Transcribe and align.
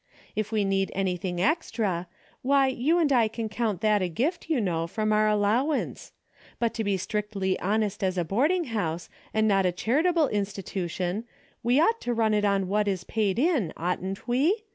If 0.35 0.51
we 0.51 0.65
need 0.65 0.91
anything 0.95 1.39
extra, 1.39 2.07
why 2.41 2.69
you 2.69 2.97
and 2.97 3.13
I 3.13 3.27
can 3.27 3.49
count 3.49 3.81
that 3.81 4.01
a 4.01 4.07
gift, 4.09 4.49
you 4.49 4.59
know, 4.59 4.87
from 4.87 5.13
our 5.13 5.27
allowance. 5.27 6.11
But 6.57 6.73
to 6.73 6.83
be 6.83 6.97
strictly 6.97 7.59
honest 7.59 8.03
as 8.03 8.17
a 8.17 8.25
boarding 8.25 8.63
house, 8.63 9.09
and 9.31 9.47
not 9.47 9.67
a 9.67 9.71
charitable 9.71 10.27
institu 10.33 10.89
tion, 10.89 11.25
we 11.61 11.79
ought 11.79 12.01
to 12.01 12.15
run 12.15 12.33
it 12.33 12.45
on 12.45 12.67
what 12.67 12.87
is 12.87 13.03
paid 13.03 13.37
in, 13.37 13.73
oughtn't 13.77 14.27
we? 14.27 14.63